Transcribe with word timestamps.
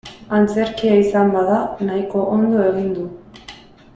Antzerkia 0.35 0.95
izan 1.01 1.29
bada 1.35 1.59
nahiko 1.89 2.25
ondo 2.39 2.65
egin 2.71 2.91
du. 2.97 3.07